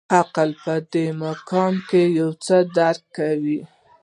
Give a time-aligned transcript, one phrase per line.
[0.19, 3.59] عقل په دې مقام کې یو څه درک کوي.